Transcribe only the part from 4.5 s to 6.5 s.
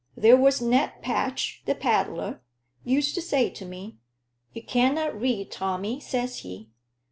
'You canna read, Tommy,' says